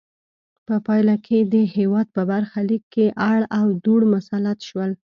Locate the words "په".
0.67-0.75, 2.15-2.21